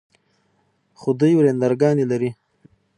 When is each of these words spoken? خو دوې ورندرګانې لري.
خو 0.99 1.09
دوې 1.19 1.33
ورندرګانې 1.37 2.05
لري. 2.11 2.29